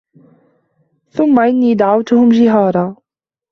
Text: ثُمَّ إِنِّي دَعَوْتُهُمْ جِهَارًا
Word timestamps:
ثُمَّ 1.11 1.39
إِنِّي 1.39 1.75
دَعَوْتُهُمْ 1.75 2.29
جِهَارًا 2.29 2.95